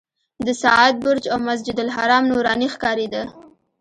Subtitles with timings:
[0.45, 3.23] د ساعت برج او مسجدالحرام نوراني ښکارېده.